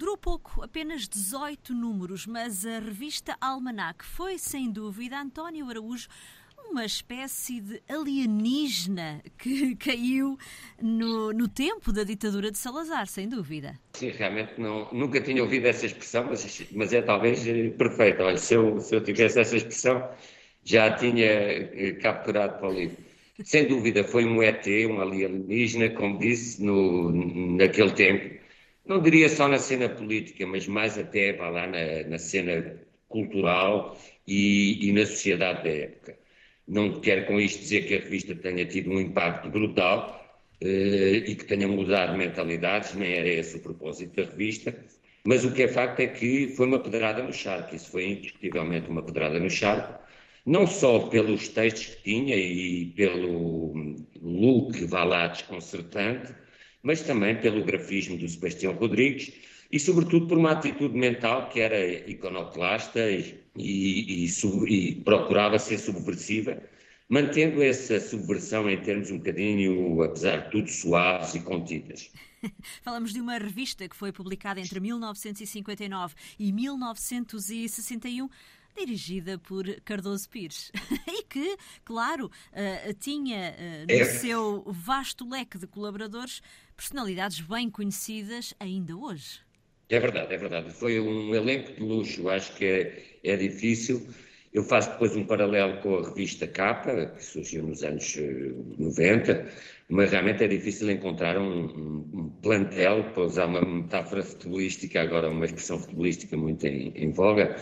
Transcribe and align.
Durou 0.00 0.16
pouco, 0.16 0.62
apenas 0.62 1.06
18 1.06 1.74
números, 1.74 2.26
mas 2.26 2.64
a 2.64 2.78
revista 2.78 3.36
Almanac 3.38 4.02
foi, 4.02 4.38
sem 4.38 4.72
dúvida, 4.72 5.20
António 5.20 5.68
Araújo 5.68 6.08
uma 6.70 6.86
espécie 6.86 7.60
de 7.60 7.82
alienígena 7.86 9.22
que 9.36 9.76
caiu 9.76 10.38
no, 10.80 11.34
no 11.34 11.46
tempo 11.46 11.92
da 11.92 12.02
ditadura 12.02 12.50
de 12.50 12.56
Salazar, 12.56 13.06
sem 13.08 13.28
dúvida. 13.28 13.78
Sim, 13.92 14.08
realmente 14.08 14.58
não, 14.58 14.88
nunca 14.90 15.20
tinha 15.20 15.42
ouvido 15.42 15.66
essa 15.66 15.84
expressão, 15.84 16.24
mas, 16.30 16.66
mas 16.72 16.94
é 16.94 17.02
talvez 17.02 17.44
perfeita. 17.76 18.24
Olha, 18.24 18.38
se 18.38 18.54
eu, 18.54 18.80
se 18.80 18.94
eu 18.94 19.04
tivesse 19.04 19.38
essa 19.38 19.54
expressão, 19.54 20.08
já 20.64 20.96
tinha 20.96 21.26
eh, 21.26 21.98
capturado 22.00 22.58
para 22.58 22.70
o 22.70 22.72
livro. 22.72 22.96
Sem 23.44 23.68
dúvida, 23.68 24.02
foi 24.02 24.24
um 24.24 24.42
ET, 24.42 24.66
um 24.88 24.98
alienígena, 24.98 25.90
como 25.90 26.18
disse, 26.18 26.64
no, 26.64 27.12
naquele 27.54 27.90
tempo. 27.90 28.39
Não 28.84 29.00
diria 29.00 29.28
só 29.28 29.48
na 29.48 29.58
cena 29.58 29.88
política, 29.88 30.46
mas 30.46 30.66
mais 30.66 30.98
até 30.98 31.32
lá 31.36 31.66
na, 31.66 32.08
na 32.08 32.18
cena 32.18 32.80
cultural 33.08 33.98
e, 34.26 34.88
e 34.88 34.92
na 34.92 35.06
sociedade 35.06 35.64
da 35.64 35.70
época. 35.70 36.18
Não 36.66 37.00
quero 37.00 37.26
com 37.26 37.40
isto 37.40 37.60
dizer 37.60 37.86
que 37.86 37.96
a 37.96 38.00
revista 38.00 38.34
tenha 38.34 38.64
tido 38.64 38.90
um 38.90 39.00
impacto 39.00 39.48
brutal 39.50 40.20
eh, 40.60 41.24
e 41.26 41.34
que 41.34 41.44
tenha 41.44 41.66
mudado 41.68 42.16
mentalidades, 42.16 42.94
nem 42.94 43.12
era 43.14 43.28
esse 43.28 43.56
o 43.56 43.60
propósito 43.60 44.14
da 44.16 44.30
revista, 44.30 44.74
mas 45.24 45.44
o 45.44 45.52
que 45.52 45.64
é 45.64 45.68
facto 45.68 46.00
é 46.00 46.06
que 46.06 46.48
foi 46.56 46.66
uma 46.66 46.78
pedrada 46.78 47.22
no 47.22 47.32
charco, 47.32 47.74
isso 47.74 47.90
foi 47.90 48.06
indiscutivelmente 48.10 48.88
uma 48.88 49.02
pedrada 49.02 49.38
no 49.40 49.50
charco, 49.50 50.00
não 50.46 50.66
só 50.66 51.08
pelos 51.08 51.48
textos 51.48 51.94
que 51.96 52.02
tinha 52.04 52.36
e 52.36 52.86
pelo 52.96 53.96
look, 54.22 54.84
vá 54.86 55.04
lá, 55.04 55.26
desconcertante, 55.28 56.34
mas 56.82 57.02
também 57.02 57.40
pelo 57.40 57.64
grafismo 57.64 58.16
do 58.16 58.28
Sebastião 58.28 58.72
Rodrigues 58.74 59.32
e, 59.70 59.78
sobretudo, 59.78 60.26
por 60.26 60.38
uma 60.38 60.52
atitude 60.52 60.96
mental 60.96 61.48
que 61.48 61.60
era 61.60 61.78
iconoclasta 62.10 63.10
e, 63.10 63.40
e, 63.56 64.26
e, 64.26 64.30
e 64.68 64.94
procurava 64.96 65.58
ser 65.58 65.78
subversiva, 65.78 66.60
mantendo 67.08 67.62
essa 67.62 68.00
subversão 68.00 68.68
em 68.68 68.80
termos 68.80 69.10
um 69.10 69.18
bocadinho, 69.18 70.02
apesar 70.02 70.44
de 70.44 70.50
tudo, 70.50 70.68
suaves 70.68 71.34
e 71.34 71.40
contidas. 71.40 72.10
Falamos 72.82 73.12
de 73.12 73.20
uma 73.20 73.38
revista 73.38 73.88
que 73.88 73.96
foi 73.96 74.12
publicada 74.12 74.60
entre 74.60 74.80
1959 74.80 76.14
e 76.38 76.52
1961 76.52 78.28
dirigida 78.76 79.38
por 79.38 79.64
Cardoso 79.84 80.28
Pires 80.28 80.70
que, 81.30 81.56
claro, 81.84 82.26
uh, 82.26 82.94
tinha 82.94 83.54
uh, 83.56 83.86
no 83.86 84.00
é. 84.00 84.04
seu 84.04 84.64
vasto 84.66 85.26
leque 85.28 85.56
de 85.56 85.66
colaboradores 85.66 86.42
personalidades 86.76 87.40
bem 87.40 87.70
conhecidas 87.70 88.52
ainda 88.58 88.96
hoje. 88.96 89.40
É 89.88 89.98
verdade, 89.98 90.34
é 90.34 90.36
verdade. 90.36 90.70
Foi 90.72 91.00
um 91.00 91.34
elenco 91.34 91.72
de 91.72 91.80
luxo, 91.80 92.28
acho 92.28 92.54
que 92.54 92.64
é, 92.64 93.32
é 93.32 93.36
difícil. 93.36 94.06
Eu 94.52 94.64
faço 94.64 94.90
depois 94.90 95.14
um 95.16 95.24
paralelo 95.24 95.80
com 95.80 95.96
a 95.96 96.08
revista 96.08 96.46
Capa, 96.46 97.06
que 97.06 97.24
surgiu 97.24 97.64
nos 97.64 97.84
anos 97.84 98.16
90, 98.78 99.32
eh, 99.32 99.46
mas 99.88 100.10
realmente 100.10 100.42
é 100.42 100.48
difícil 100.48 100.90
encontrar 100.90 101.38
um, 101.38 101.64
um, 101.64 102.30
plantel, 102.42 103.04
para 103.12 103.22
usar 103.24 103.46
uma 103.46 103.60
metáfora 103.60 104.22
futebolística, 104.22 105.00
agora 105.00 105.28
uma 105.28 105.44
expressão 105.44 105.78
futebolística 105.78 106.36
muito 106.36 106.66
em, 106.66 106.92
em 106.96 107.12
voga, 107.12 107.56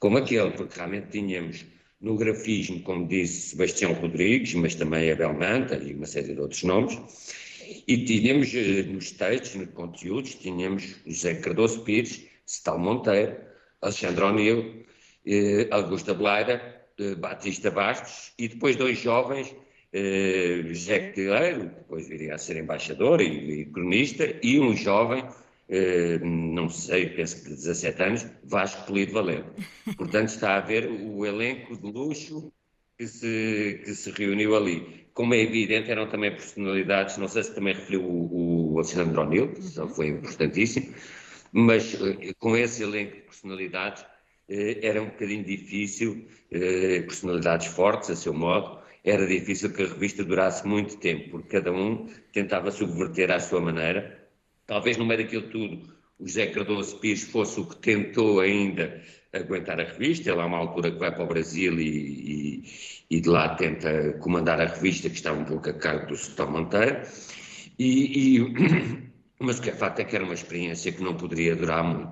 como 0.00 0.18
aquele, 0.18 0.50
porque 0.52 0.76
realmente 0.76 1.10
tínhamos 1.10 1.64
no 2.02 2.16
grafismo, 2.16 2.82
como 2.82 3.06
disse 3.06 3.50
Sebastião 3.50 3.92
Rodrigues, 3.92 4.52
mas 4.54 4.74
também 4.74 5.10
Abel 5.10 5.32
Manta 5.32 5.76
e 5.76 5.94
uma 5.94 6.06
série 6.06 6.34
de 6.34 6.40
outros 6.40 6.64
nomes, 6.64 6.98
e 7.86 8.04
tínhamos 8.04 8.52
eh, 8.54 8.82
nos 8.82 9.12
textos, 9.12 9.54
nos 9.54 9.70
conteúdos, 9.70 10.34
tínhamos 10.34 10.96
José 11.06 11.36
Cardoso 11.36 11.82
Pires, 11.84 12.26
Cital 12.44 12.78
Monteiro, 12.78 13.36
Alexandre 13.80 14.24
O'Neill, 14.24 14.84
eh, 15.24 15.68
Augusta 15.70 16.12
Bleira, 16.12 16.84
eh, 16.98 17.14
Batista 17.14 17.70
Bastos 17.70 18.32
e 18.36 18.48
depois 18.48 18.74
dois 18.76 18.98
jovens, 18.98 19.54
eh, 19.92 20.62
José 20.66 21.12
Quileiro, 21.12 21.64
depois 21.64 22.08
viria 22.08 22.34
a 22.34 22.38
ser 22.38 22.56
embaixador 22.56 23.20
e, 23.20 23.60
e 23.60 23.66
cronista, 23.66 24.24
e 24.42 24.58
um 24.58 24.74
jovem, 24.74 25.24
eh, 25.68 26.18
não 26.18 26.68
sei, 26.68 27.10
penso 27.10 27.42
que 27.42 27.50
de 27.50 27.56
17 27.56 28.02
anos, 28.02 28.26
Vasco 28.44 28.86
Polido 28.86 29.12
Valente. 29.12 29.48
Portanto, 29.96 30.28
está 30.28 30.56
a 30.56 30.60
ver 30.60 30.88
o 30.88 31.24
elenco 31.26 31.76
de 31.76 31.90
luxo 31.90 32.52
que 32.98 33.06
se, 33.06 33.80
que 33.84 33.94
se 33.94 34.10
reuniu 34.10 34.56
ali 34.56 35.02
como 35.14 35.34
é 35.34 35.40
evidente, 35.42 35.90
eram 35.90 36.08
também 36.08 36.30
personalidades, 36.30 37.18
não 37.18 37.28
sei 37.28 37.42
se 37.42 37.54
também 37.54 37.74
referiu 37.74 38.02
o, 38.02 38.72
o 38.72 38.78
Alexandre 38.78 39.20
O'Neill, 39.20 39.48
que 39.52 39.60
foi 39.94 40.08
importantíssimo, 40.08 40.94
mas 41.52 41.94
eh, 41.94 42.32
com 42.38 42.56
esse 42.56 42.82
elenco 42.82 43.16
de 43.16 43.22
personalidades 43.22 44.04
eh, 44.48 44.78
era 44.82 45.02
um 45.02 45.06
bocadinho 45.06 45.44
difícil, 45.44 46.26
personalidades 46.50 47.66
fortes 47.66 48.10
a 48.10 48.16
seu 48.16 48.32
modo, 48.32 48.82
era 49.04 49.26
difícil 49.26 49.72
que 49.72 49.82
a 49.82 49.86
revista 49.86 50.24
durasse 50.24 50.66
muito 50.66 50.96
tempo, 50.98 51.30
porque 51.30 51.48
cada 51.48 51.72
um 51.72 52.08
tentava 52.32 52.70
subverter 52.70 53.32
à 53.32 53.40
sua 53.40 53.60
maneira. 53.60 54.21
Talvez 54.66 54.96
no 54.96 55.04
meio 55.04 55.22
daquilo 55.22 55.48
tudo 55.48 56.02
o 56.22 56.26
José 56.28 56.46
Cardoso 56.46 56.98
Pires 57.00 57.24
fosse 57.24 57.58
o 57.58 57.66
que 57.66 57.76
tentou 57.76 58.40
ainda 58.40 59.02
aguentar 59.32 59.80
a 59.80 59.84
revista. 59.84 60.30
Ele 60.30 60.40
há 60.40 60.46
uma 60.46 60.58
altura 60.58 60.92
que 60.92 60.98
vai 60.98 61.12
para 61.12 61.24
o 61.24 61.26
Brasil 61.26 61.80
e, 61.80 62.62
e, 63.10 63.16
e 63.16 63.20
de 63.20 63.28
lá 63.28 63.56
tenta 63.56 64.12
comandar 64.20 64.60
a 64.60 64.66
revista, 64.66 65.10
que 65.10 65.16
está 65.16 65.32
um 65.32 65.44
pouco 65.44 65.68
a 65.68 65.72
cargo 65.72 66.06
do 66.06 66.16
Sotão 66.16 66.50
Monteiro. 66.50 67.02
E, 67.76 68.36
e, 68.36 68.54
mas 69.40 69.58
o 69.58 69.62
que 69.62 69.70
é 69.70 69.72
facto 69.72 69.98
é 69.98 70.04
que 70.04 70.14
era 70.14 70.24
uma 70.24 70.34
experiência 70.34 70.92
que 70.92 71.02
não 71.02 71.16
poderia 71.16 71.56
durar 71.56 71.82
muito. 71.82 72.10